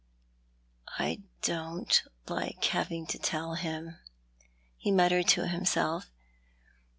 "I 0.97 1.21
don't 1.43 2.01
like 2.27 2.65
having 2.65 3.05
to 3.05 3.19
tell 3.19 3.53
him," 3.53 3.99
he 4.75 4.89
muttered 4.91 5.27
to 5.27 5.45
himself. 5.47 6.09